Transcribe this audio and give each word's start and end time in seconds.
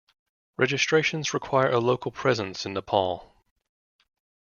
Registrations 0.57 1.31
require 1.31 1.69
a 1.69 1.77
local 1.79 2.09
presence 2.11 2.65
in 2.65 2.73
Nepal. 2.73 3.35